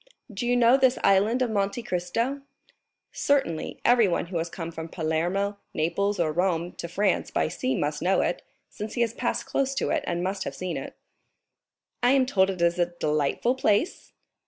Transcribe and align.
"Do 0.33 0.47
you 0.47 0.57
know 0.57 0.77
this 0.77 0.97
Island 1.03 1.43
of 1.43 1.51
Monte 1.51 1.83
Cristo?" 1.83 2.41
"Certainly, 3.11 3.79
everyone 3.85 4.25
who 4.25 4.39
has 4.39 4.49
come 4.49 4.71
from 4.71 4.89
Palermo, 4.89 5.59
Naples, 5.75 6.19
or 6.19 6.31
Rome 6.31 6.71
to 6.77 6.87
France 6.87 7.29
by 7.29 7.47
sea 7.47 7.75
must 7.75 8.01
know 8.01 8.21
it, 8.21 8.41
since 8.67 8.95
he 8.95 9.01
has 9.01 9.13
passed 9.13 9.45
close 9.45 9.75
to 9.75 9.91
it 9.91 10.03
and 10.07 10.23
must 10.23 10.43
have 10.43 10.55
seen 10.55 10.75
it." 10.75 10.95
"I 12.01 12.13
am 12.13 12.25
told 12.25 12.49
it 12.49 12.63
is 12.63 12.79
a 12.79 12.87
delightful 12.97 13.53
place?" 13.53 14.11